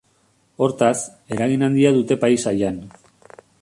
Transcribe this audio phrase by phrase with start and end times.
[0.67, 0.95] Hortaz,
[1.37, 2.85] eragin handia dute paisaian.